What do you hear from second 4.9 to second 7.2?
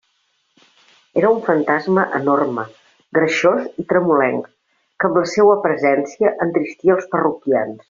que amb la seua presència entristia els